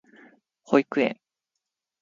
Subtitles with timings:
[0.63, 1.19] 保育園